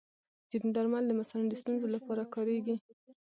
ځینې 0.49 0.69
درمل 0.75 1.03
د 1.07 1.11
مثانې 1.19 1.47
د 1.49 1.53
ستونزو 1.61 1.87
لپاره 1.95 2.23
کارېږي. 2.35 2.75